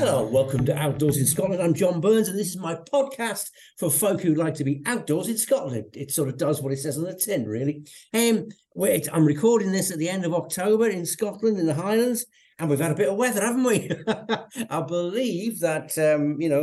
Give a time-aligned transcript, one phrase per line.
[0.00, 1.62] Hello, welcome to Outdoors in Scotland.
[1.62, 5.28] I'm John Burns, and this is my podcast for folk who like to be outdoors
[5.28, 5.94] in Scotland.
[5.94, 7.84] It sort of does what it says on the tin, really.
[8.14, 12.24] Um, wait, I'm recording this at the end of October in Scotland, in the Highlands,
[12.60, 13.90] and we've had a bit of weather, haven't we?
[14.70, 16.62] I believe that um, you know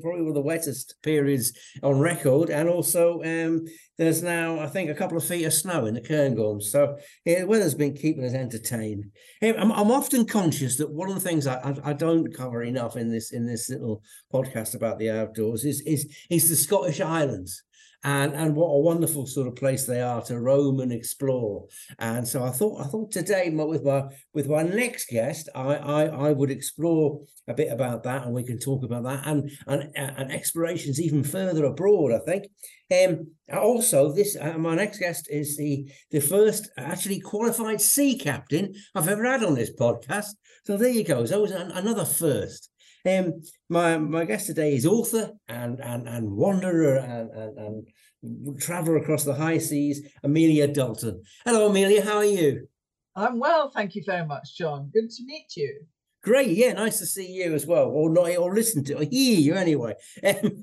[0.00, 1.52] probably one of the wettest periods
[1.82, 3.66] on record, and also um,
[3.98, 6.64] there's now I think a couple of feet of snow in the Cairngorms.
[6.64, 9.04] So yeah, the weather's been keeping us entertained.
[9.42, 12.96] I'm, I'm often conscious that one of the things I, I, I, don't cover enough
[12.96, 14.02] in this in this little
[14.32, 17.62] podcast about the outdoors is is is the Scottish Islands
[18.04, 21.66] and and what a wonderful sort of place they are to roam and explore.
[21.98, 24.04] And so I thought I thought today with my
[24.34, 28.44] with my next guest, I I, I would explore a bit about that, and we
[28.44, 32.12] can talk about that and and and explorations even further abroad.
[32.12, 32.46] I think.
[32.92, 38.74] Um, also, this uh, my next guest is the the first actually qualified sea captain
[38.94, 40.28] I've ever had on this podcast.
[40.64, 41.24] So there you go.
[41.24, 42.70] So it was an, another first.
[43.06, 47.86] Um, my my guest today is author and and and wanderer and, and,
[48.22, 51.22] and traveler across the high seas, Amelia Dalton.
[51.44, 52.02] Hello, Amelia.
[52.02, 52.66] How are you?
[53.14, 54.90] I'm well, thank you very much, John.
[54.92, 55.84] Good to meet you.
[56.22, 59.38] Great, yeah, nice to see you as well, or not, or listen to, or hear
[59.38, 59.94] you anyway.
[60.26, 60.62] Um,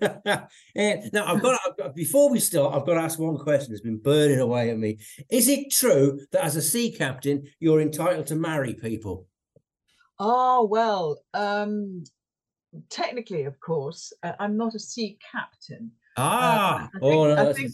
[1.13, 3.71] now, I've got, I've got, before we start, I've got to ask one question.
[3.71, 4.97] that's been burning away at me.
[5.29, 9.27] Is it true that as a sea captain, you're entitled to marry people?
[10.17, 12.03] Oh well, um,
[12.89, 15.91] technically, of course, uh, I'm not a sea captain.
[16.17, 17.71] Uh, ah, uh, I think, oh, no, I, think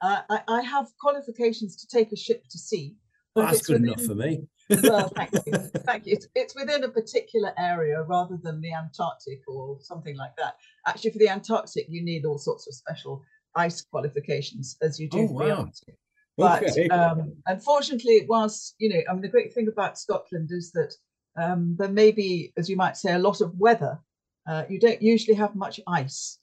[0.00, 2.96] uh, I, I, have qualifications to take a ship to sea.
[3.34, 4.48] But that's good within, enough for me.
[4.82, 5.52] well, thank you.
[5.86, 6.14] Thank you.
[6.14, 10.56] It's, it's, within a particular area rather than the Antarctic or something like that.
[10.86, 13.22] Actually, for the Antarctic, you need all sorts of special
[13.54, 15.44] ice qualifications as you do oh, for wow.
[15.44, 15.94] the Arctic.
[16.36, 16.88] But okay.
[16.88, 20.94] um, unfortunately, whilst, you know, I mean, the great thing about Scotland is that
[21.36, 24.00] um, there may be, as you might say, a lot of weather
[24.48, 26.38] uh, you don't usually have much ice,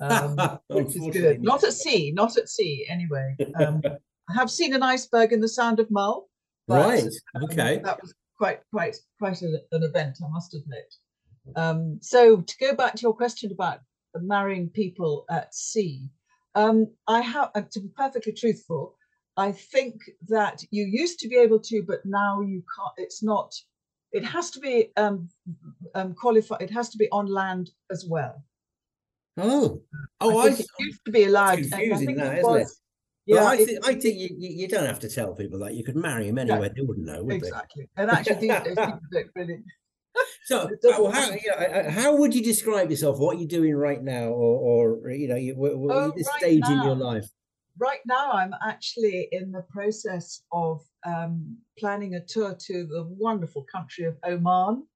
[0.00, 1.42] um, which is good.
[1.42, 3.36] Not at sea, not at sea anyway.
[3.58, 3.82] Um,
[4.28, 6.28] I have seen an iceberg in the Sound of Mull.
[6.68, 7.04] Right.
[7.34, 7.80] Um, okay.
[7.82, 10.94] That was quite, quite, quite a, an event, I must admit.
[11.54, 13.80] Um, so to go back to your question about
[14.20, 16.10] marrying people at sea,
[16.54, 18.96] um, I have, uh, to be perfectly truthful,
[19.36, 22.92] I think that you used to be able to, but now you can't.
[22.96, 23.54] It's not
[24.16, 25.28] it has to be um,
[25.94, 26.62] um, qualified.
[26.62, 28.42] It has to be on land as well.
[29.38, 29.82] Oh,
[30.20, 31.58] oh, I, I used to be allowed.
[31.58, 32.68] confusing isn't it?
[33.26, 35.96] Yeah, I, th- I think you, you don't have to tell people that you could
[35.96, 36.70] marry him anywhere.
[36.74, 37.88] They wouldn't know, would exactly.
[37.96, 38.02] They?
[38.02, 39.62] And actually, these days people don't really.
[40.44, 43.18] So, uh, how, you know, uh, how would you describe yourself?
[43.18, 46.28] What are you doing right now, or, or you know, you, what, what oh, this
[46.28, 46.72] right stage now.
[46.72, 47.26] in your life?
[47.78, 53.64] Right now I'm actually in the process of um, planning a tour to the wonderful
[53.70, 54.86] country of Oman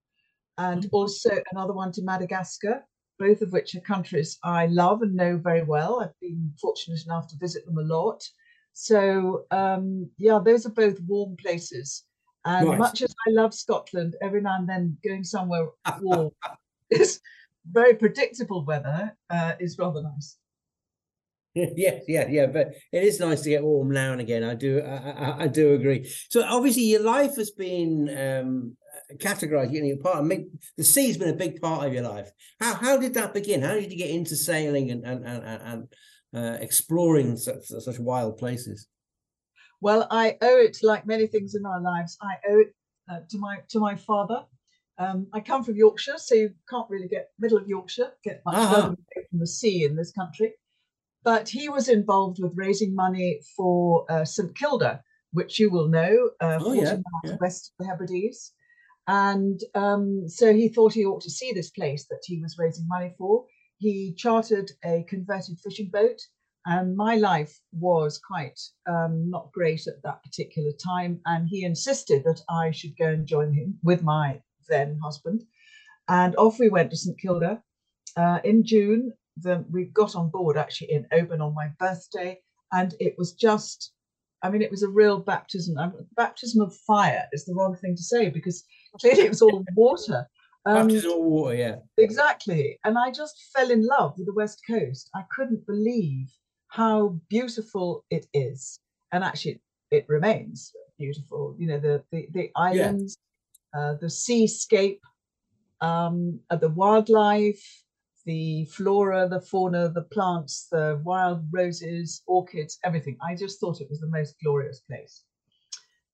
[0.59, 0.95] and mm-hmm.
[0.95, 2.85] also another one to Madagascar,
[3.19, 6.01] both of which are countries I love and know very well.
[6.01, 8.23] I've been fortunate enough to visit them a lot.
[8.73, 12.05] So, um, yeah, those are both warm places.
[12.45, 12.79] And right.
[12.79, 15.69] much as I love Scotland, every now and then going somewhere
[16.01, 16.31] warm
[16.91, 17.21] is
[17.71, 20.39] very predictable weather uh, is rather nice.
[21.55, 24.45] yes, yeah, yeah, but it is nice to get warm now and again.
[24.45, 26.09] I do, I, I, I do agree.
[26.29, 28.77] So obviously, your life has been um,
[29.17, 29.73] categorized.
[29.73, 30.31] You know, part of
[30.77, 32.31] the sea's been a big part of your life.
[32.61, 33.63] How how did that begin?
[33.63, 35.89] How did you get into sailing and and and, and
[36.33, 38.87] uh, exploring such such wild places?
[39.81, 42.75] Well, I owe it, like many things in our lives, I owe it
[43.11, 44.45] uh, to my to my father.
[44.99, 48.55] Um, I come from Yorkshire, so you can't really get middle of Yorkshire, get much
[48.55, 48.83] uh-huh.
[48.83, 48.97] from
[49.33, 50.53] the sea in this country
[51.23, 56.31] but he was involved with raising money for uh, St Kilda, which you will know,
[56.41, 57.37] uh, oh, yeah, yeah.
[57.41, 58.53] west of the Hebrides.
[59.07, 62.87] And um, so he thought he ought to see this place that he was raising
[62.89, 63.45] money for.
[63.79, 66.21] He chartered a converted fishing boat,
[66.67, 71.21] and my life was quite um, not great at that particular time.
[71.25, 75.43] And he insisted that I should go and join him with my then husband.
[76.09, 77.63] And off we went to St Kilda
[78.17, 82.39] uh, in June the, we got on board actually in Oban on my birthday,
[82.73, 83.93] and it was just,
[84.43, 85.77] I mean, it was a real baptism.
[86.17, 88.65] Baptism of fire is the wrong thing to say because
[89.01, 90.27] clearly it was all water.
[90.67, 91.77] Um, baptism of water, yeah.
[91.99, 92.79] Exactly.
[92.85, 95.11] And I just fell in love with the West Coast.
[95.15, 96.29] I couldn't believe
[96.69, 98.79] how beautiful it is.
[99.13, 99.61] And actually,
[99.91, 101.57] it remains beautiful.
[101.59, 103.17] You know, the, the, the islands,
[103.75, 103.81] yeah.
[103.81, 105.01] uh, the seascape,
[105.81, 107.65] um, uh, the wildlife,
[108.25, 113.17] the flora, the fauna, the plants, the wild roses, orchids, everything.
[113.23, 115.25] I just thought it was the most glorious place.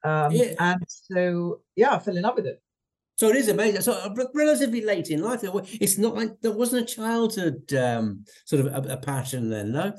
[0.04, 0.54] Um, yeah.
[0.58, 2.62] And so, yeah, I fell in love with it.
[3.16, 3.80] So it is amazing.
[3.80, 8.66] So uh, relatively late in life, it's not like there wasn't a childhood um, sort
[8.66, 9.94] of a, a, passion then, no.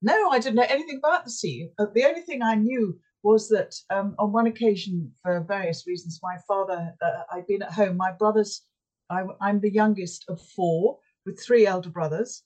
[0.00, 1.68] No, I didn't know anything about the sea.
[1.78, 6.20] Uh, the only thing I knew was that um, on one occasion, for various reasons,
[6.22, 7.96] my father, uh, I'd been at home.
[7.96, 8.62] My brothers,
[9.10, 12.42] I, am the youngest of four with three elder brothers.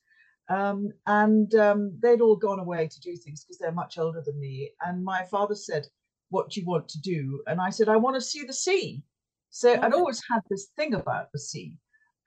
[0.48, 4.40] Um, and um, they'd all gone away to do things because they're much older than
[4.40, 4.72] me.
[4.84, 5.86] And my father said,
[6.30, 7.42] What do you want to do?
[7.46, 9.04] And I said, I want to see the sea.
[9.50, 11.76] So I'd always had this thing about the sea.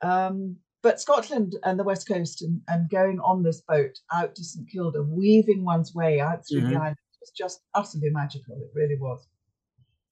[0.02, 4.44] Um, but Scotland and the West Coast and, and going on this boat out to
[4.44, 6.72] St Kilda, weaving one's way out through mm-hmm.
[6.72, 8.58] the island was just utterly magical.
[8.58, 9.26] It really was.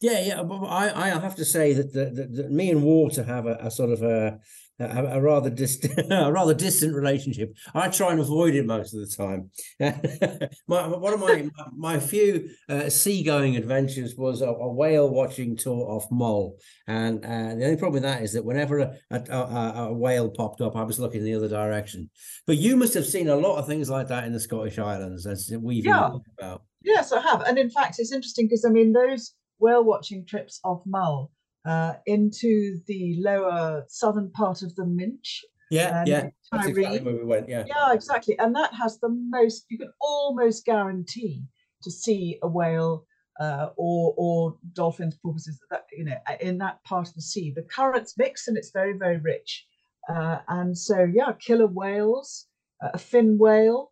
[0.02, 0.44] Yeah, yeah.
[0.44, 3.56] But I, I have to say that, the, the, the me and water have a,
[3.62, 4.40] a sort of a,
[4.80, 7.56] a, a rather distant, a rather distant relationship.
[7.76, 9.52] I try and avoid it most of the time.
[10.68, 15.88] my, one of my my few uh, seagoing adventures was a, a, whale watching tour
[15.88, 16.58] off Mull,
[16.88, 20.76] and uh, the only problem with that is that whenever a, a, whale popped up,
[20.76, 22.10] I was looking in the other direction.
[22.48, 25.28] But you must have seen a lot of things like that in the Scottish Islands,
[25.28, 26.10] as we've yeah.
[26.40, 26.64] about.
[26.84, 30.60] Yes, I have, and in fact, it's interesting because I mean those whale watching trips
[30.64, 31.32] off Mull
[31.66, 35.44] uh, into the lower southern part of the Minch.
[35.70, 37.48] Yeah, yeah, that's exactly where we went.
[37.48, 38.38] Yeah, yeah, exactly.
[38.40, 39.66] And that has the most.
[39.70, 41.44] You can almost guarantee
[41.84, 43.06] to see a whale
[43.40, 45.60] uh, or or dolphins, porpoises.
[45.70, 48.98] That you know, in that part of the sea, the currents mix and it's very
[48.98, 49.66] very rich.
[50.10, 52.48] Uh, and so yeah, killer whales,
[52.82, 53.92] a fin whale,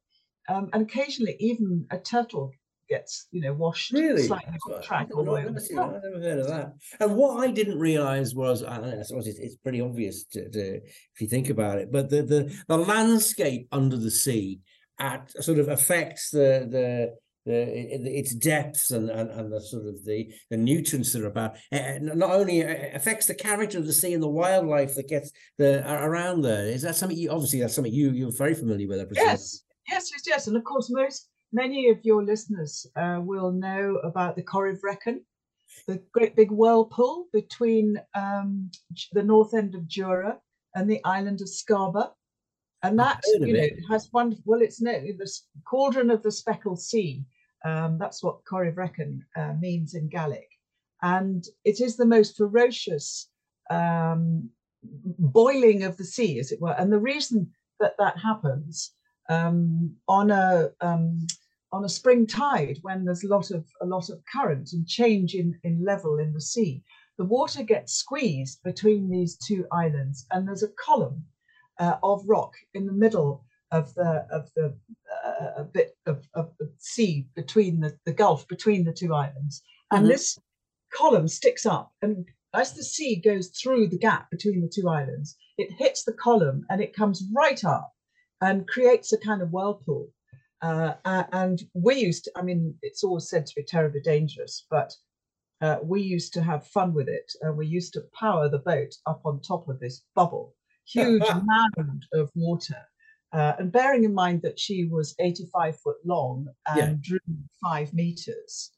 [0.49, 2.51] um, and occasionally even a turtle
[2.89, 5.07] gets you know washed really slightly off track.
[5.17, 6.73] I've never, I've never heard of that.
[6.99, 11.21] And what I didn't realize was, I suppose it's, it's pretty obvious to, to, if
[11.21, 14.59] you think about it, but the, the the landscape under the sea
[14.99, 17.15] at sort of affects the the
[17.45, 21.55] the, its depths and, and, and the sort of the, the nutrients that are about
[21.71, 25.07] eh, eh, not only eh, affects the character of the sea and the wildlife that
[25.07, 26.65] gets the around there.
[26.65, 28.99] Is that something you obviously that's something you you're very familiar with?
[29.15, 30.47] Yes, yes, yes, yes.
[30.47, 35.21] And of course, most many of your listeners uh, will know about the Corryvreckan,
[35.87, 38.69] the great big whirlpool between um,
[39.13, 40.37] the north end of Jura
[40.75, 42.11] and the island of Scarba.
[42.81, 44.43] And that you know has wonderful.
[44.45, 45.29] Well, it's no the
[45.65, 47.25] cauldron of the speckled sea.
[47.65, 50.47] Um, that's what Corryvreckan uh, means in Gaelic,
[51.01, 53.29] and it is the most ferocious
[53.69, 54.49] um,
[54.81, 56.71] boiling of the sea, as it were.
[56.71, 57.51] And the reason
[57.81, 58.93] that that happens
[59.29, 61.25] um, on a um,
[61.71, 65.35] on a spring tide when there's a lot of a lot of current and change
[65.35, 66.83] in, in level in the sea.
[67.17, 71.23] The water gets squeezed between these two islands, and there's a column
[71.79, 74.75] uh, of rock in the middle of the of the
[75.25, 79.61] uh, bit of, of the sea between the, the gulf between the two islands,
[79.91, 80.11] and mm-hmm.
[80.11, 80.39] this
[80.91, 82.25] column sticks up and
[82.55, 86.65] as the sea goes through the gap between the two islands, it hits the column
[86.71, 87.93] and it comes right up
[88.41, 90.09] and creates a kind of whirlpool.
[90.61, 94.93] Uh, and we used to, I mean, it's always said to be terribly dangerous, but
[95.61, 97.31] uh, we used to have fun with it.
[97.41, 100.55] And we used to power the boat up on top of this bubble,
[100.85, 102.77] huge mound of water.
[103.31, 106.95] Uh, and bearing in mind that she was 85 foot long and yeah.
[107.01, 108.71] drew five meters,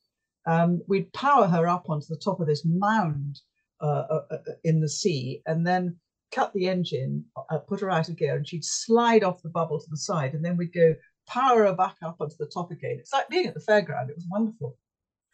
[0.45, 3.39] um, we'd power her up onto the top of this mound
[3.81, 5.95] uh, uh, uh, in the sea and then
[6.31, 9.79] cut the engine, uh, put her out of gear, and she'd slide off the bubble
[9.79, 10.33] to the side.
[10.33, 10.95] And then we'd go
[11.27, 12.97] power her back up onto the top again.
[12.99, 14.09] It's like being at the fairground.
[14.09, 14.77] It was wonderful.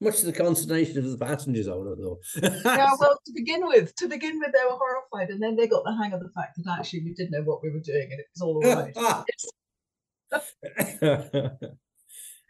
[0.00, 2.18] Much to the consternation of the passengers, I would have thought.
[2.64, 5.84] yeah, well, to begin with, to begin with, they were horrified, and then they got
[5.84, 8.18] the hang of the fact that actually we did know what we were doing, and
[8.18, 8.60] it was all
[11.52, 11.74] right.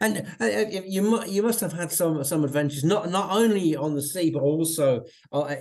[0.01, 3.95] And uh, uh you you must have had some some adventures, not not only on
[3.95, 5.55] the sea, but also uh,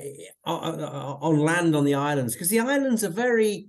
[0.47, 3.69] uh, uh on land on the islands, because the islands are very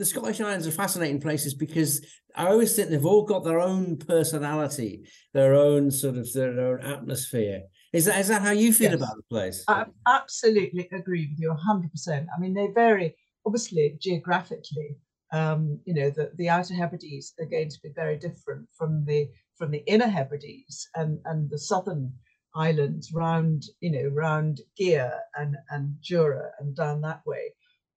[0.00, 2.00] the Scottish Islands are fascinating places because
[2.34, 6.80] I always think they've all got their own personality, their own sort of their own
[6.80, 7.64] atmosphere.
[7.92, 9.00] Is that is that how you feel yes.
[9.00, 9.62] about the place?
[9.68, 12.26] I absolutely agree with you 100%.
[12.34, 14.96] I mean, they vary obviously geographically.
[15.32, 19.28] Um, you know, the, the Outer Hebrides are going to be very different from the
[19.60, 22.12] from the Inner Hebrides and and the southern
[22.56, 27.52] islands round you know round Gigha and and Jura and down that way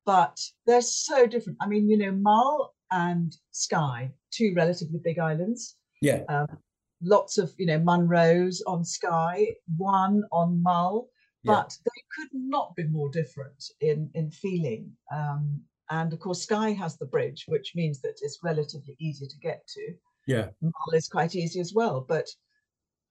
[0.05, 1.57] but they're so different.
[1.61, 5.77] I mean, you know, Mull and Skye, two relatively big islands.
[6.01, 6.23] Yeah.
[6.29, 6.47] Um,
[7.01, 11.09] lots of, you know, Munros on Skye, one on Mull,
[11.43, 11.83] but yeah.
[11.85, 14.91] they could not be more different in, in feeling.
[15.13, 19.37] Um, and of course, Skye has the bridge, which means that it's relatively easy to
[19.39, 19.93] get to.
[20.27, 20.47] Yeah.
[20.61, 22.05] Mull is quite easy as well.
[22.07, 22.27] But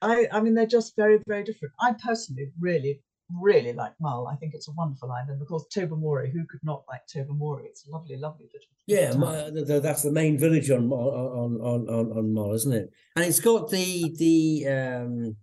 [0.00, 1.74] I, I mean, they're just very, very different.
[1.80, 3.00] I personally really
[3.40, 4.28] really like Mull.
[4.28, 5.40] I think it's a wonderful island.
[5.40, 6.30] Of course, Tobermory.
[6.30, 7.64] Who could not like Tobermory?
[7.66, 8.68] It's a lovely, lovely little.
[8.86, 9.12] Yeah,
[9.50, 12.90] the, the, that's the main village on on on on on Mull, isn't it?
[13.16, 15.36] And it's got the the um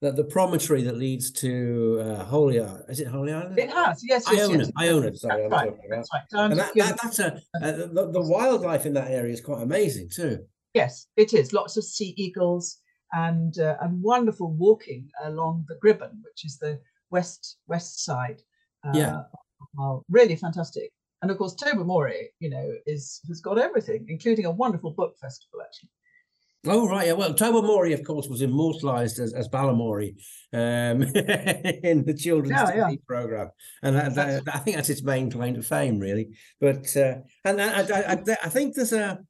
[0.00, 2.84] the, the promontory that leads to uh, Holy Island.
[2.88, 3.58] Is it Holy Island?
[3.58, 4.72] It has, yes, yes, Iona, yes.
[4.78, 5.16] Iona.
[5.16, 5.74] Sorry, That's right.
[5.90, 6.22] That's right.
[6.32, 10.08] And that, that, that's a uh, the, the wildlife in that area is quite amazing
[10.08, 10.38] too.
[10.74, 11.52] Yes, it is.
[11.52, 12.78] Lots of sea eagles
[13.12, 16.78] and uh, and wonderful walking along the Gribun, which is the
[17.10, 18.40] west west side.
[18.86, 19.22] Uh, yeah,
[19.74, 20.90] well, really fantastic.
[21.22, 25.60] And of course, Tobermory, you know, is has got everything, including a wonderful book festival.
[25.62, 25.90] Actually,
[26.66, 27.14] Oh right, yeah.
[27.14, 30.16] Well, Tobermory, of course, was immortalised as, as Balamory
[30.52, 32.96] um, in the children's yeah, TV yeah.
[33.06, 33.50] program,
[33.82, 36.36] and that, that, I think that's its main claim to fame, really.
[36.60, 37.14] But uh,
[37.46, 39.20] and I, I, I, I think there's a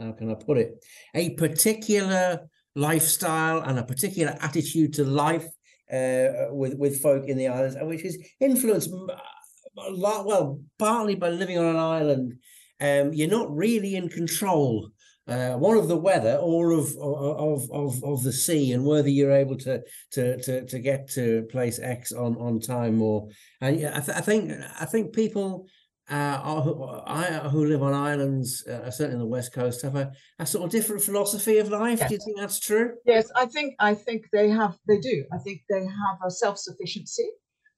[0.00, 5.46] how can I put it a particular lifestyle and a particular attitude to life
[5.92, 11.30] uh, with with folk in the islands, which is influenced a lot, well, partly by
[11.30, 12.34] living on an island.
[12.80, 14.90] Um, you're not really in control
[15.30, 19.32] uh, one of the weather or of, of of of the sea and whether you're
[19.32, 19.80] able to
[20.10, 23.28] to to to get to place X on on time or
[23.60, 25.68] and I, th- I think I think people
[26.10, 30.12] uh, who, I, who live on islands, uh, certainly on the west coast, have a,
[30.38, 32.00] a sort of different philosophy of life.
[32.00, 32.08] Yes.
[32.08, 32.94] Do you think that's true?
[33.06, 34.76] Yes, I think I think they have.
[34.88, 35.24] They do.
[35.32, 37.28] I think they have a self sufficiency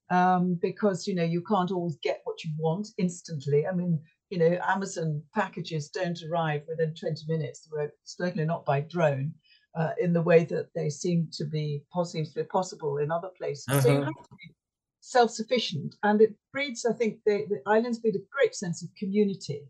[0.09, 3.67] um, because you know you can't always get what you want instantly.
[3.67, 3.99] I mean,
[4.29, 7.69] you know, Amazon packages don't arrive within 20 minutes,
[8.03, 9.33] certainly not by drone,
[9.75, 13.29] uh, in the way that they seem to be seems to be possible in other
[13.37, 13.65] places.
[13.69, 13.81] Uh-huh.
[13.81, 14.05] So you uh-huh.
[14.05, 14.55] have to be
[15.03, 19.67] self-sufficient, and it breeds, I think, the, the islands breed a great sense of community.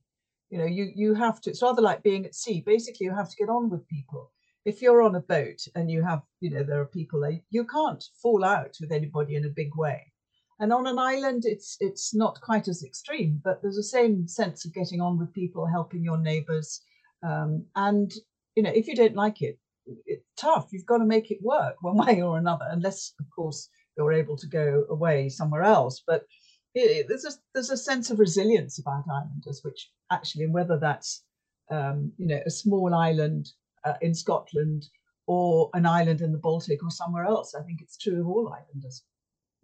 [0.49, 1.49] You know, you you have to.
[1.49, 2.61] It's rather like being at sea.
[2.65, 4.31] Basically, you have to get on with people.
[4.65, 7.65] If you're on a boat and you have, you know, there are people there, you
[7.65, 10.13] can't fall out with anybody in a big way
[10.59, 14.65] and on an island, it's it's not quite as extreme, but there's the same sense
[14.65, 16.81] of getting on with people, helping your neighbours,
[17.21, 18.13] um, and
[18.55, 19.59] you know if you don't like it,
[20.05, 20.69] it's tough.
[20.71, 24.37] You've got to make it work one way or another, unless of course you're able
[24.37, 26.03] to go away somewhere else.
[26.05, 26.23] But
[26.75, 31.23] it, there's a there's a sense of resilience about islanders, which actually, whether that's
[31.69, 33.49] um, you know a small island
[33.85, 34.85] uh, in Scotland
[35.27, 38.53] or an island in the Baltic or somewhere else, I think it's true of all
[38.53, 39.03] islanders.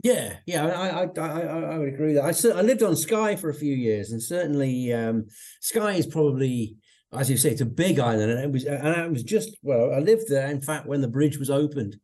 [0.02, 1.42] Yeah, yeah, I, I, I,
[1.74, 2.24] I would agree that.
[2.24, 5.26] I, I lived on Skye for a few years, and certainly um,
[5.60, 6.78] Skye is probably,
[7.12, 9.94] as you say, it's a big island, and it was, and I was just well,
[9.94, 10.48] I lived there.
[10.48, 11.98] In fact, when the bridge was opened,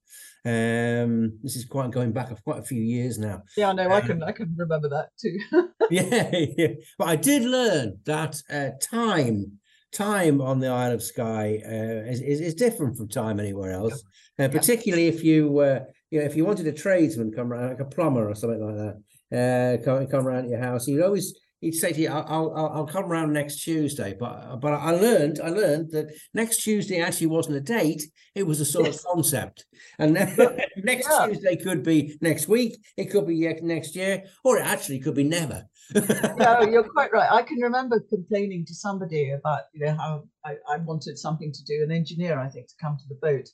[0.45, 3.41] um, this is quite going back of quite a few years now.
[3.57, 5.37] Yeah, no, um, I can, I can remember that too.
[5.91, 9.59] yeah, yeah, but I did learn that uh, time
[9.91, 14.03] time on the Isle of Skye uh, is, is, is different from time anywhere else.
[14.37, 15.79] Uh, particularly if you uh,
[16.11, 18.75] you know if you wanted a tradesman come around like a plumber or something like
[18.75, 22.51] that uh, come come around to your house, you'd always he'd say to you, "I'll
[22.53, 26.99] I'll, I'll come around next Tuesday." But but I learned I learned that next Tuesday
[26.99, 28.99] actually wasn't a date; it was a sort yes.
[28.99, 29.65] of concept.
[29.99, 30.13] And
[30.77, 31.27] next yeah.
[31.27, 35.23] Tuesday could be next week, it could be next year, or it actually could be
[35.23, 35.65] never.
[35.93, 37.31] no, you're quite right.
[37.31, 41.63] I can remember complaining to somebody about you know how I, I wanted something to
[41.63, 43.49] do, an engineer I think, to come to the boat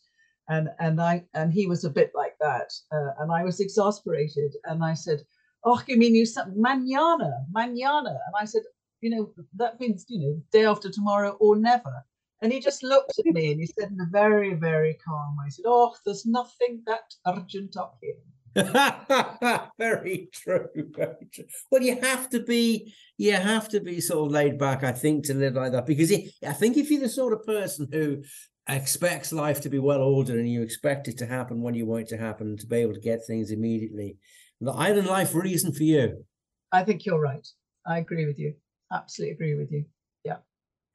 [0.50, 4.54] and and I and he was a bit like that, uh, and I was exasperated,
[4.66, 5.22] and I said,
[5.64, 8.64] "Oh, you mean you said mañana, mañana?" And I said,
[9.02, 12.06] "You know that means you know day after tomorrow or never."
[12.42, 15.46] And he just looked at me and he said in a very very calm way,
[15.46, 18.16] he said, "Oh, there's nothing that urgent up here."
[19.78, 24.32] very true very true well you have to be you have to be sort of
[24.34, 27.32] laid back i think to live like that because i think if you're the sort
[27.32, 28.22] of person who
[28.68, 32.02] expects life to be well ordered and you expect it to happen when you want
[32.04, 34.18] it to happen to be able to get things immediately
[34.62, 36.24] the island life reason for you.
[36.72, 37.46] I think you're right.
[37.86, 38.54] I agree with you.
[38.94, 39.86] Absolutely agree with you.
[40.24, 40.38] Yeah.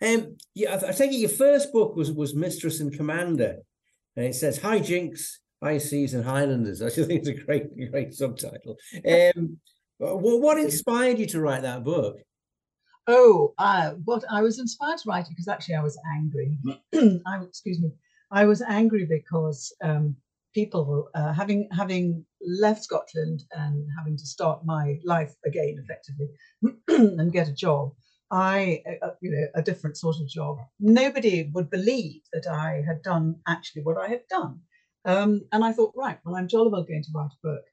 [0.02, 3.56] Um yeah i, I think your first book was was mistress and commander
[4.14, 6.82] and it says hi jinx high seas and highlanders.
[6.86, 8.76] I think it's a great great subtitle.
[9.08, 9.58] Um
[9.98, 12.18] well, what inspired you to write that book?
[13.08, 16.58] Oh, uh, what I was inspired to write it because actually I was angry.
[17.26, 17.90] I excuse me.
[18.30, 20.16] I was angry because um,
[20.54, 26.28] people uh, having having left Scotland and having to start my life again effectively
[27.18, 27.92] and get a job.
[28.30, 30.58] I, uh, uh, you know, a different sort of job.
[30.80, 34.60] Nobody would believe that I had done actually what I had done.
[35.04, 37.64] Um, and I thought, right, well, I'm jolly well going to write a book.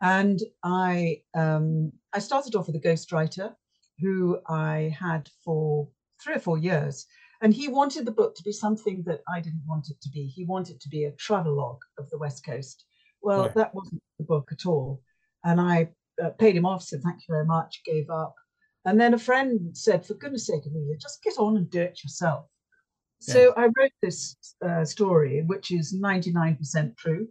[0.00, 3.54] And I, um, I started off with a ghostwriter
[4.00, 5.88] who I had for
[6.22, 7.06] three or four years.
[7.42, 10.26] And he wanted the book to be something that I didn't want it to be.
[10.26, 12.84] He wanted it to be a travelogue of the West Coast.
[13.22, 13.54] Well, right.
[13.54, 15.00] that wasn't the book at all.
[15.44, 15.90] and I
[16.22, 18.34] uh, paid him off, said thank you very much, gave up.
[18.84, 22.02] And then a friend said, for goodness sake, Amelia, just get on and do it
[22.02, 22.46] yourself.
[23.20, 23.52] So.
[23.56, 24.36] I wrote this
[24.66, 27.28] uh, story, which is 99% true.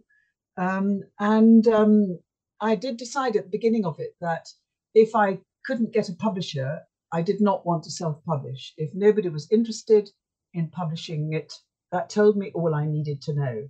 [0.56, 2.18] Um, and um,
[2.60, 4.46] I did decide at the beginning of it that
[4.94, 6.80] if I couldn't get a publisher,
[7.12, 8.72] I did not want to self publish.
[8.76, 10.08] If nobody was interested
[10.54, 11.52] in publishing it,
[11.90, 13.68] that told me all I needed to know.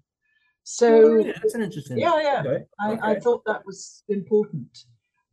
[0.72, 1.32] So, Oh, really?
[1.32, 1.98] that's an interesting.
[1.98, 2.42] yeah, yeah.
[2.46, 4.78] Okay, I, I thought that was important.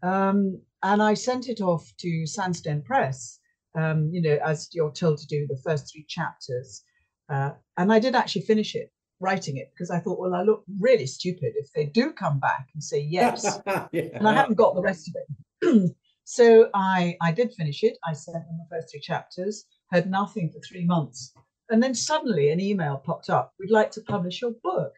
[0.02, 3.40] Um, and I sent it off to Sandstone Press,
[3.76, 6.84] um, you know, as you're told to do the first three chapters.
[7.30, 10.64] Uh, and I did actually finish it, writing it, because I thought, well, I look
[10.80, 13.60] really stupid if they do come back and say yes.
[13.68, 13.88] yeah.
[13.94, 15.92] and I haven't got the rest of it.
[16.24, 17.98] so I, I did finish it.
[18.04, 21.32] I sent them the first three chapters, heard nothing for three months.
[21.70, 24.94] And then suddenly an email popped up, we'd like to publish your book.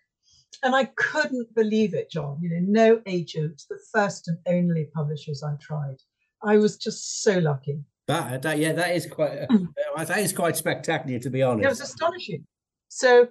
[0.63, 2.39] And I couldn't believe it, John.
[2.41, 5.97] You know, no agent, the first and only publishers I tried.
[6.43, 7.83] I was just so lucky.
[8.07, 9.67] That, that yeah, that is quite Mm.
[9.95, 11.65] uh, that is quite spectacular to be honest.
[11.65, 12.45] It was astonishing.
[12.87, 13.27] So,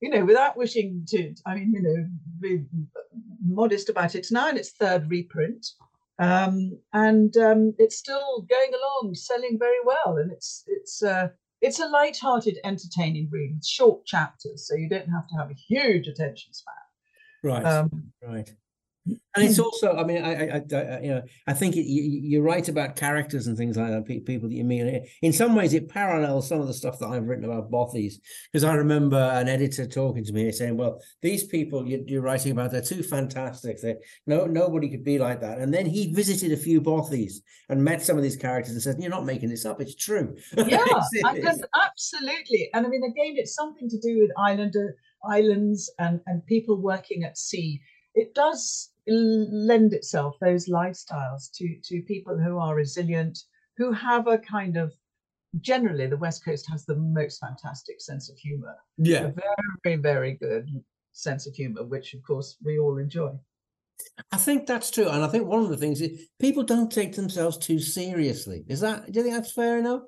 [0.00, 2.06] you know, without wishing to, I mean, you know,
[2.40, 2.64] be
[3.44, 5.66] modest about it, it's now in its third reprint.
[6.20, 10.18] Um, and um, it's still going along, selling very well.
[10.18, 11.28] And it's it's uh,
[11.60, 15.54] it's a light-hearted, entertaining read with short chapters, so you don't have to have a
[15.54, 16.74] huge attention span.
[17.42, 18.52] right, Um, right.
[19.36, 19.62] And it's hmm.
[19.62, 22.96] also, I mean, I, I, I, you know, I think it, you, you're right about
[22.96, 24.04] characters and things like that.
[24.04, 25.08] pe- People that you meet.
[25.22, 28.14] In some ways, it parallels some of the stuff that I've written about Bothies,
[28.52, 32.52] because I remember an editor talking to me saying, "Well, these people you, you're writing
[32.52, 33.80] about, they're too fantastic.
[33.80, 37.34] They no, nobody could be like that." And then he visited a few Bothies
[37.68, 39.80] and met some of these characters and said, "You're not making this up.
[39.80, 42.70] It's true." yeah, It's- absolutely.
[42.74, 44.96] And I mean, again, it's something to do with islander
[45.28, 47.80] islands and and people working at sea.
[48.14, 53.38] It does lend itself those lifestyles to to people who are resilient,
[53.76, 54.92] who have a kind of
[55.60, 59.24] generally the west coast has the most fantastic sense of humor, yeah.
[59.26, 59.34] a
[59.82, 60.68] very very good
[61.12, 63.32] sense of humor, which of course we all enjoy.
[64.32, 67.14] I think that's true, and I think one of the things is people don't take
[67.14, 68.64] themselves too seriously.
[68.68, 69.10] Is that?
[69.10, 70.02] Do you think that's fair enough?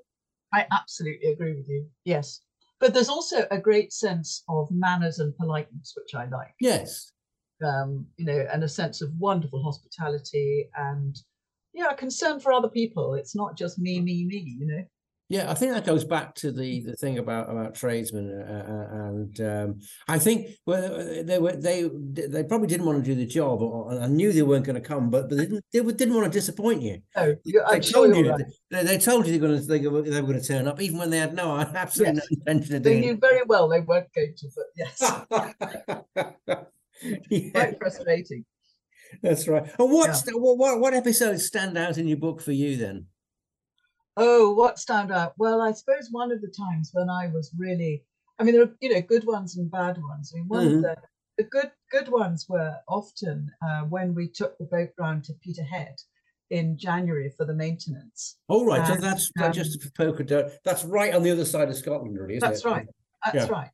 [0.53, 1.87] I absolutely agree with you.
[2.05, 2.41] Yes.
[2.79, 6.55] But there's also a great sense of manners and politeness, which I like.
[6.61, 7.13] Yes.
[7.65, 11.17] Um, you know, and a sense of wonderful hospitality and
[11.75, 13.15] yeah, a concern for other people.
[13.15, 14.57] It's not just me, me, me.
[14.61, 14.85] You know.
[15.29, 18.97] Yeah, I think that goes back to the the thing about about tradesmen, uh, uh,
[19.09, 23.25] and um, I think well they were they they probably didn't want to do the
[23.25, 25.81] job, or, and I knew they weren't going to come, but but they didn't they
[25.81, 27.01] didn't want to disappoint you.
[27.17, 28.45] Oh, you- They told you're right.
[28.71, 30.83] they, they told you they're going to they, were- they were going to turn up,
[30.83, 32.27] even when they had no absolutely Yes.
[32.31, 36.67] no intention of They doing They knew very well they weren't going to, but yes.
[37.31, 38.45] yeah, quite frustrating.
[39.23, 39.65] that's right.
[39.79, 43.07] And what's the, what what what episodes stand out in your book for you then?
[44.17, 45.35] Oh, what stand out?
[45.39, 48.05] Well, I suppose one of the times when I was really,
[48.39, 50.33] I mean, there are you know good ones and bad ones.
[50.35, 50.77] I mean, one Mhm.
[50.77, 50.97] of the
[51.39, 55.97] the good good ones were often uh, when we took the boat round to Peterhead
[56.51, 58.37] in January for the maintenance.
[58.49, 60.51] All right, so And, that's that just to poke down.
[60.65, 62.37] That's right on the other side of Scotland, really.
[62.37, 62.69] Isn't That's it?
[62.69, 62.87] right.
[63.25, 63.55] That's Yeah.
[63.55, 63.71] right.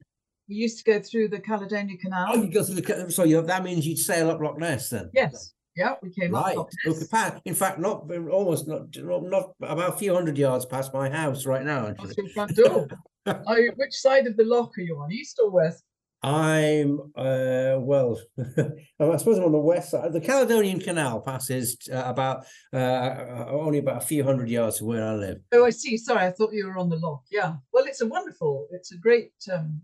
[0.48, 2.26] We used to go through the Caledonia Canal.
[2.30, 5.11] Oh, you go through the so you, that means you'd sail up Loch Ness then.
[5.12, 5.52] Yes.
[5.76, 6.56] Yeah, we came Right.
[6.56, 6.68] up.
[6.87, 7.40] Loch Ness.
[7.44, 11.64] In fact, not almost not not about a few hundred yards past my house right
[11.64, 11.88] now.
[11.88, 12.88] Actually, front door.
[13.26, 15.84] You, which side of the loch are you on, east or west?
[16.22, 20.14] I'm uh well, I suppose I'm on the west side.
[20.14, 25.04] The Caledonian Canal passes uh, about uh only about a few hundred yards from where
[25.06, 25.38] I live.
[25.52, 25.98] Oh, I see.
[25.98, 27.22] Sorry, I thought you were on the loch.
[27.30, 27.56] Yeah.
[27.70, 28.66] Well, it's a wonderful.
[28.72, 29.32] It's a great.
[29.52, 29.82] Um,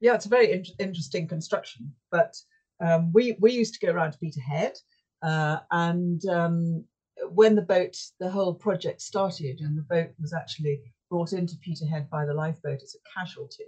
[0.00, 1.92] yeah, it's a very in- interesting construction.
[2.10, 2.34] But
[2.80, 4.74] um, we we used to go around to Peterhead,
[5.22, 6.84] uh, and um,
[7.28, 12.08] when the boat, the whole project started, and the boat was actually brought into Peterhead
[12.08, 13.66] by the lifeboat as a casualty,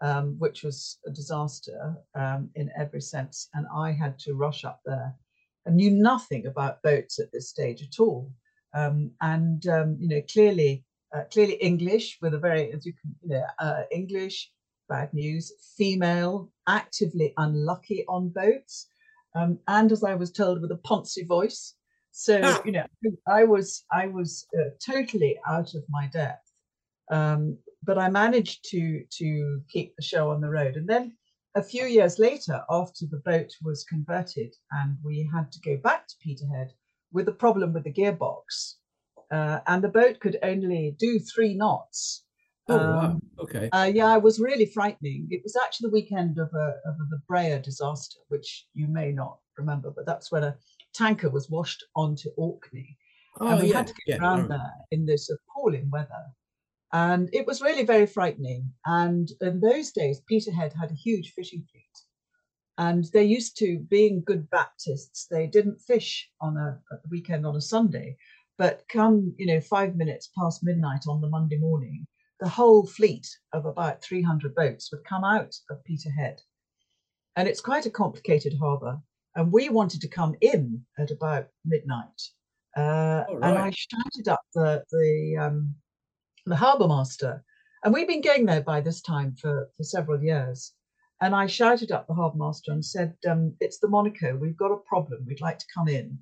[0.00, 3.48] um, which was a disaster um, in every sense.
[3.54, 5.14] And I had to rush up there.
[5.66, 8.30] and knew nothing about boats at this stage at all,
[8.72, 10.84] um, and um, you know clearly,
[11.14, 14.50] uh, clearly English with a very, as you can, you know, uh, English.
[14.88, 15.52] Bad news.
[15.76, 18.86] Female, actively unlucky on boats,
[19.34, 21.74] um, and as I was told, with a poncy voice.
[22.12, 22.62] So Ah.
[22.64, 22.86] you know,
[23.26, 26.50] I was I was uh, totally out of my depth,
[27.10, 30.76] um, but I managed to to keep the show on the road.
[30.76, 31.16] And then
[31.54, 36.06] a few years later, after the boat was converted and we had to go back
[36.06, 36.72] to Peterhead
[37.12, 38.74] with a problem with the gearbox,
[39.30, 42.24] uh, and the boat could only do three knots.
[42.68, 43.06] Oh wow.
[43.06, 43.70] Um, Okay.
[43.72, 45.28] uh, yeah, it was really frightening.
[45.30, 49.38] It was actually the weekend of a of the Braer disaster, which you may not
[49.58, 50.56] remember, but that's when a
[50.94, 52.96] tanker was washed onto Orkney.
[53.40, 56.24] Oh, and we yeah, had to get yeah, around there in this appalling weather.
[56.92, 58.72] And it was really very frightening.
[58.86, 61.84] And in those days, Peterhead had a huge fishing fleet.
[62.78, 67.56] And they used to, being good Baptists, they didn't fish on a, a weekend on
[67.56, 68.16] a Sunday,
[68.58, 72.06] but come, you know, five minutes past midnight on the Monday morning,
[72.40, 76.40] the whole fleet of about 300 boats would come out of Peterhead.
[77.36, 78.98] And it's quite a complicated harbour.
[79.34, 82.22] And we wanted to come in at about midnight.
[82.76, 85.74] Uh, Oh, And I shouted up the, the, um,
[86.46, 87.44] the harbour master.
[87.84, 90.72] And we've been going there by this time for, for several years.
[91.20, 94.36] And I shouted up the harbour master and said, um, It's the Monaco.
[94.36, 95.24] We've got a problem.
[95.26, 96.18] We'd like to come in.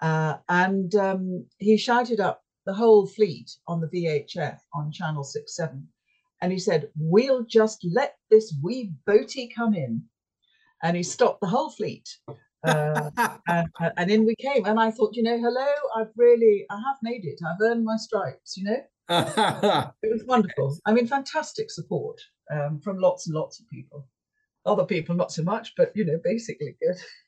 [0.00, 5.56] Uh, and um, he shouted up the whole fleet on the VHF on Channel 6
[5.56, 5.88] 7.
[6.40, 10.02] And he said, We'll just let this wee boatie come in.
[10.82, 12.08] And he stopped the whole fleet.
[12.64, 13.10] Uh,
[13.48, 14.64] and, and in we came.
[14.66, 17.40] And I thought, you know, hello, I've really, I have made it.
[17.44, 18.76] I've earned my stripes, you know?
[20.04, 20.78] It was wonderful.
[20.86, 22.20] I mean, fantastic support
[22.52, 24.06] um, from lots and lots of people.
[24.64, 26.96] Other people, not so much, but, you know, basically good.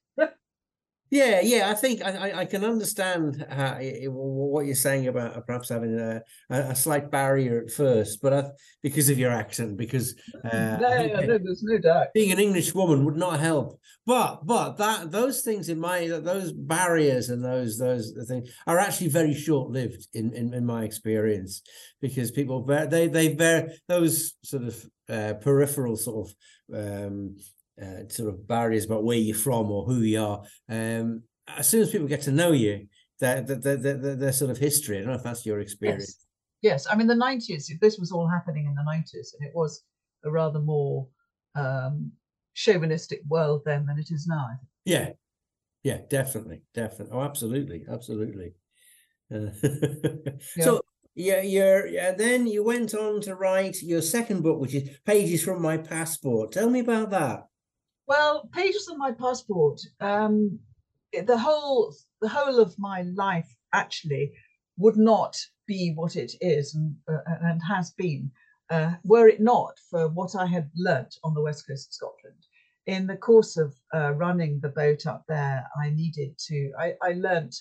[1.15, 5.69] Yeah, yeah, I think I, I, can understand how, what you're saying about uh, perhaps
[5.69, 8.51] having a, a, slight barrier at first, but I,
[8.83, 12.09] because of your accent, because uh, no, think no, there's no doubt.
[12.15, 13.79] being an English woman would not help.
[14.05, 19.11] But but that those things in my those barriers and those those things are actually
[19.11, 21.63] very short lived in, in in my experience
[22.03, 26.35] because people they they ver- those sort of uh, peripheral sort of
[26.77, 27.37] um
[27.81, 30.43] uh, sort of barriers about where you're from or who you are.
[30.69, 32.87] Um, as soon as people get to know you,
[33.21, 34.99] their their their, their, sort of history.
[34.99, 36.19] I don't know if that's your experience.
[36.63, 36.85] Yes.
[36.85, 36.87] Yes.
[36.91, 39.83] I mean, the 90s, this was all happening in the 90s, and it was
[40.25, 41.07] a rather more
[41.55, 42.11] um,
[42.55, 44.49] chauvinistic world then than it is now.
[44.85, 45.11] Yeah,
[45.83, 47.17] yeah, definitely, definitely.
[47.17, 48.55] Oh, absolutely, absolutely.
[49.33, 49.51] Uh,
[50.61, 50.81] So
[51.15, 52.13] yeah, you're yeah.
[52.13, 56.53] Then you went on to write your second book, which is Pages from My Passport.
[56.53, 57.47] Tell me about that.
[58.07, 59.81] Well, pages of my passport.
[60.01, 60.61] Um,
[61.13, 64.33] the whole the whole of my life actually
[64.77, 65.37] would not
[65.67, 68.31] be what it is and uh, and has been
[68.71, 72.47] uh, were it not for what I had learnt on the west coast of Scotland.
[72.87, 76.73] In the course of uh, running the boat up there, I needed to.
[76.79, 77.57] I, I learnt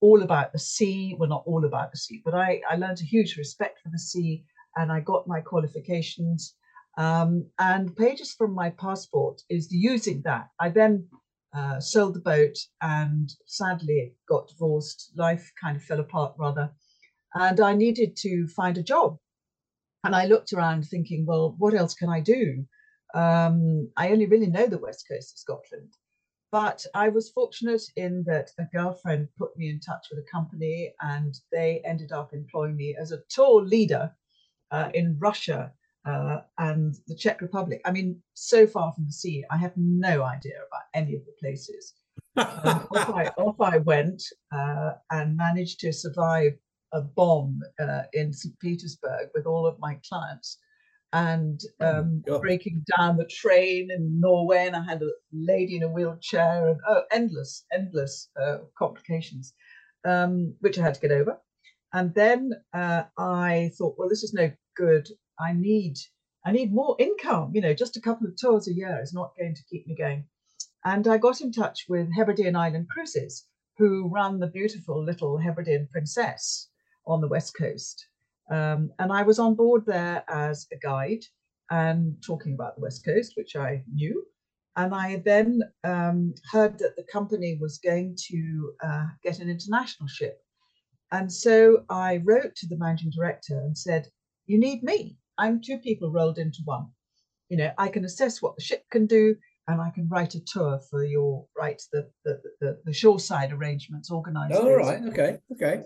[0.00, 1.14] all about the sea.
[1.16, 3.98] Well, not all about the sea, but I I learnt a huge respect for the
[3.98, 4.44] sea,
[4.76, 6.56] and I got my qualifications.
[6.96, 10.48] Um, and pages from my passport is using that.
[10.60, 11.08] I then
[11.54, 15.12] uh, sold the boat and sadly got divorced.
[15.16, 16.70] Life kind of fell apart rather.
[17.34, 19.18] And I needed to find a job.
[20.04, 22.64] And I looked around thinking, well, what else can I do?
[23.14, 25.94] Um, I only really know the west coast of Scotland.
[26.52, 30.94] But I was fortunate in that a girlfriend put me in touch with a company
[31.00, 34.12] and they ended up employing me as a tour leader
[34.70, 35.72] uh, in Russia
[36.04, 37.80] uh, and the Czech Republic.
[37.84, 41.32] I mean, so far from the sea, I have no idea about any of the
[41.40, 41.94] places.
[42.36, 42.46] Um,
[42.94, 46.52] off, I, off I went uh, and managed to survive
[46.92, 48.58] a bomb uh, in St.
[48.60, 50.58] Petersburg with all of my clients
[51.14, 52.42] and Oh, um, God.
[52.42, 54.66] breaking down the train in Norway.
[54.66, 59.54] And I had a lady in a wheelchair and oh, endless, endless uh, complications,
[60.04, 61.38] um, which I had to get over.
[61.92, 65.08] And then uh, I thought, well, this is no good.
[65.38, 65.96] I need,
[66.44, 67.52] I need more income.
[67.54, 69.94] You know, just a couple of tours a year is not going to keep me
[69.96, 70.24] going.
[70.84, 73.46] And I got in touch with Hebridean Island Cruises,
[73.78, 76.68] who run the beautiful little Hebridean Princess
[77.06, 78.06] on the west coast.
[78.50, 81.24] Um, and I was on board there as a guide
[81.70, 84.24] and talking about the west coast, which I knew.
[84.76, 90.08] And I then um, heard that the company was going to uh, get an international
[90.08, 90.38] ship.
[91.12, 94.08] And so I wrote to the managing director and said,
[94.46, 95.16] You need me.
[95.38, 96.86] I'm two people rolled into one.
[97.48, 99.36] You know, I can assess what the ship can do
[99.68, 104.10] and I can write a tour for your right the the the, the shoreside arrangements
[104.10, 104.54] organized.
[104.54, 104.78] All those.
[104.78, 105.02] right.
[105.08, 105.38] Okay.
[105.52, 105.82] Okay.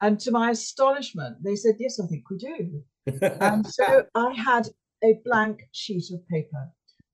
[0.00, 2.82] And to my astonishment, they said, Yes, I think we do.
[3.40, 4.68] And so I had
[5.02, 6.70] a blank sheet of paper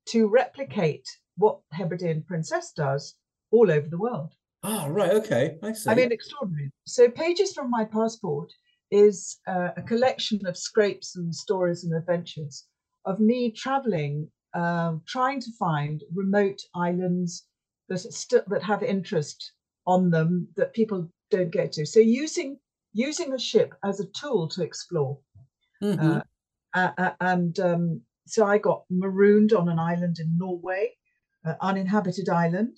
[0.09, 1.07] to replicate
[1.37, 3.15] what Hebridean Princess does
[3.51, 4.33] all over the world.
[4.63, 5.11] oh, right.
[5.11, 5.57] Okay.
[5.63, 5.89] I see.
[5.89, 6.71] I mean, extraordinary.
[6.85, 8.51] So, Pages from My Passport
[8.91, 12.65] is uh, a collection of scrapes and stories and adventures
[13.05, 17.47] of me traveling, um, trying to find remote islands
[17.89, 19.53] that, st- that have interest
[19.85, 21.85] on them that people don't get to.
[21.85, 22.59] So, using
[22.93, 25.19] using a ship as a tool to explore.
[25.81, 26.21] Uh,
[26.73, 30.93] uh, uh, and um, so I got marooned on an island in Norway,
[31.45, 32.77] uh, uninhabited island.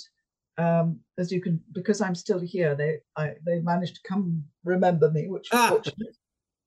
[0.60, 5.10] Um, as you can, because I'm still here, they I, they managed to come remember
[5.10, 5.70] me, which was Ah.
[5.70, 6.16] fortunate.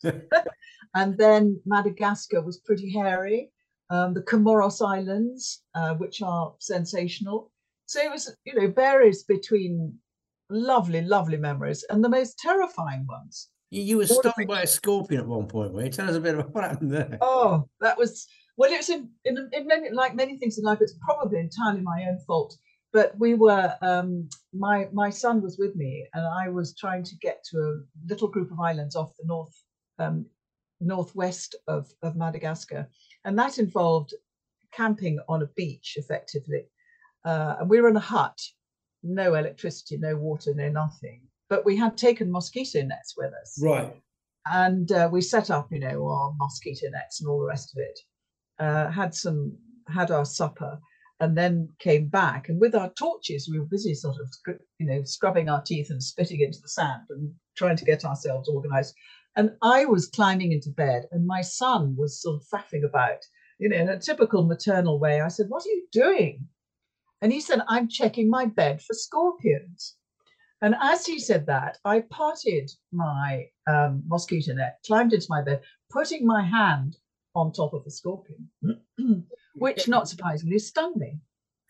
[0.95, 3.51] and then Madagascar was pretty hairy.
[3.91, 7.53] Um, the Comoros Islands, uh, which are sensational.
[7.87, 9.99] So it was, you know, varies between
[10.49, 13.49] lovely, lovely memories and the most terrifying ones.
[13.71, 15.91] You, you were stung by a scorpion at one point, were you?
[15.91, 17.19] Tell us a bit about what happened there.
[17.21, 18.27] Oh, that was
[18.57, 18.73] well.
[18.73, 20.79] It's in, in, in many, like many things in life.
[20.81, 22.57] It's probably entirely my own fault.
[22.93, 27.17] But we were um, my my son was with me, and I was trying to
[27.17, 29.55] get to a little group of islands off the north
[29.99, 30.27] um,
[30.81, 32.89] northwest of of Madagascar,
[33.25, 34.13] and that involved
[34.73, 36.65] camping on a beach, effectively.
[37.25, 38.39] Uh, and we were in a hut,
[39.03, 41.23] no electricity, no water, no nothing.
[41.49, 43.95] But we had taken mosquito nets with us Right.
[44.47, 47.83] and uh, we set up, you know, our mosquito nets and all the rest of
[47.83, 47.99] it.
[48.59, 49.57] Uh, had some,
[49.89, 50.81] had our supper,
[51.23, 52.49] and then came back.
[52.49, 56.03] And with our torches, we were busy, sort of, you know, scrubbing our teeth and
[56.03, 58.93] spitting into the sand and trying to get ourselves organised.
[59.37, 63.19] And I was climbing into bed, and my son was sort of faffing about,
[63.61, 65.21] you know, in a typical maternal way.
[65.21, 66.49] I said, "What are you doing?"
[67.21, 69.97] And he said, "I'm checking my bed for scorpions."
[70.61, 75.63] And as he said that, I parted my um, mosquito net, climbed into my bed,
[75.89, 76.97] putting my hand
[77.37, 78.49] on top of the scorpion,
[79.55, 81.19] which, not surprisingly, stung me.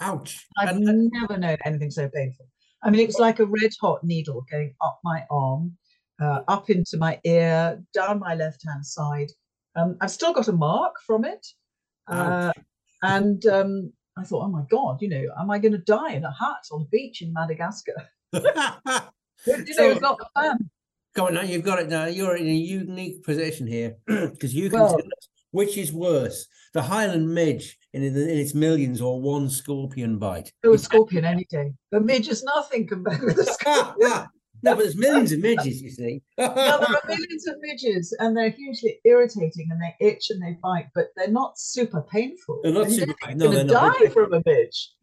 [0.01, 0.47] Ouch.
[0.59, 2.47] I've And- never known anything so painful.
[2.83, 5.77] I mean, it was like a red hot needle going up my arm,
[6.21, 9.31] uh, up into my ear, down my left hand side.
[9.77, 11.47] Um, I've still got a mark from it.
[12.09, 12.53] Uh,
[13.03, 16.25] and um, I thought, oh my God, you know, am I going to die in
[16.25, 18.09] a hut on a beach in Madagascar?
[19.45, 20.71] You know, So- it's not the plan.
[21.15, 22.07] Come on now, you've got it now.
[22.07, 26.47] You're in a unique position here because you can Well- tell us which is worse,
[26.75, 30.53] the Highland midge in, in its millions or one scorpion bite.
[30.65, 31.73] Oh, a scorpion any day.
[31.93, 34.27] The midge is nothing compared with a scorpion.
[34.65, 36.23] no, but there's millions of midges, you see.
[36.39, 40.57] Now, there are millions of midges and they're hugely irritating and they itch and they
[40.63, 42.61] bite, but they're not super painful.
[42.63, 43.99] They're not And super- don't no, they're not.
[44.01, 44.91] die from a midge.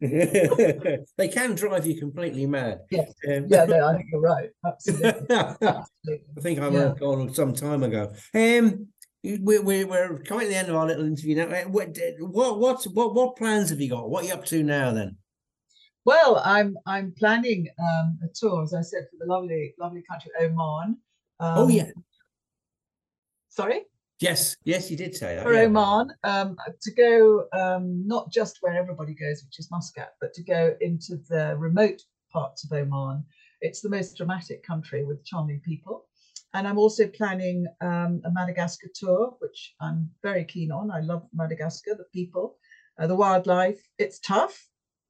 [1.16, 2.80] they can drive you completely mad.
[2.90, 3.12] Yes.
[3.28, 4.50] Um, Yeah, no, I think you're right.
[4.66, 5.26] Absolutely.
[5.30, 6.42] I Absolutely.
[6.42, 6.84] think I Yeah.
[6.86, 8.12] went on some time ago.
[8.34, 8.88] Um,
[9.22, 11.44] we're, we're, we're coming to the end of our little interview now.
[11.54, 11.96] Uh, What
[12.28, 14.08] what what what, what plans have you got?
[14.08, 15.16] What are you up to now then?
[16.04, 20.30] Well, I'm I'm planning um, a tour, as I said, for the lovely, lovely country
[20.40, 20.96] Oman.
[21.40, 21.90] oh Um, yeah,
[23.50, 23.82] Sorry?
[24.20, 25.42] yes, yes, you did say that.
[25.44, 25.62] for yeah.
[25.62, 30.42] Oman um, to go um, not just where everybody goes, which is Muscat, but to
[30.42, 32.00] go into the remote
[32.32, 33.24] parts of Oman.
[33.60, 36.06] It's the most dramatic country with charming people.
[36.52, 40.90] And I'm also planning um, a Madagascar tour, which I'm very keen on.
[40.90, 42.56] I love Madagascar, the people,
[42.98, 43.80] uh, the wildlife.
[43.98, 44.66] It's tough,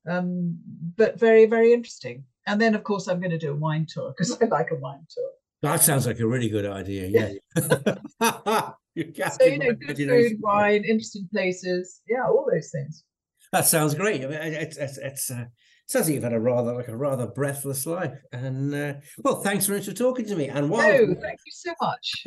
[0.09, 0.59] um,
[0.97, 2.25] but very, very interesting.
[2.47, 4.77] And then, of course, I'm going to do a wine tour because I like a
[4.77, 5.31] wine tour.
[5.63, 7.07] That sounds like a really good idea.
[7.07, 7.33] Yeah.
[8.95, 12.01] you So, you know, good food, wine, interesting places.
[12.09, 13.05] Yeah, all those things.
[13.53, 14.25] That sounds great.
[14.25, 15.47] I mean, it's it's it's uh,
[15.91, 18.19] sounds like you've had a rather like a rather breathless life.
[18.33, 20.49] And uh, well, thanks very much for talking to me.
[20.49, 22.23] And while No, thank you so much.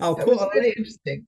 [0.00, 1.26] I'll That put was really interesting.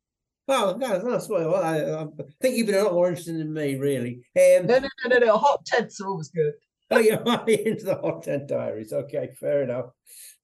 [0.49, 1.57] Well, no, that's well.
[1.57, 2.07] I, I
[2.41, 4.21] think you've been a lot more interested than me, really.
[4.37, 5.37] Um, No, no, no, no, no.
[5.39, 6.53] Hot tents are always good.
[6.93, 8.93] oh, you might be into the hot tent diaries.
[8.93, 9.87] Okay, fair enough.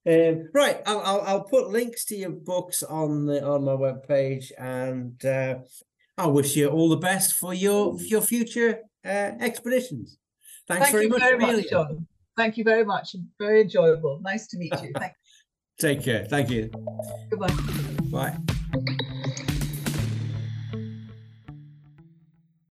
[0.05, 4.51] Um, right, I'll, I'll I'll put links to your books on the on my webpage,
[4.59, 5.59] and uh,
[6.18, 10.18] I wish you all the best for your your future uh, expeditions.
[10.72, 12.06] Thanks Thank very you much, very much, John.
[12.37, 13.14] Thank you very much.
[13.38, 14.20] Very enjoyable.
[14.22, 14.92] Nice to meet you.
[14.98, 15.12] Thank
[15.78, 16.24] Take care.
[16.24, 16.70] Thank you.
[16.72, 17.26] you.
[17.30, 18.37] Goodbye.
[18.74, 18.94] Bye.